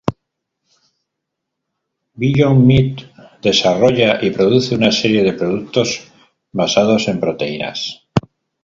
[2.17, 3.01] Beyond Meat
[3.43, 6.11] desarrolla y produce una serie de productos
[6.51, 8.07] basados en proteínas.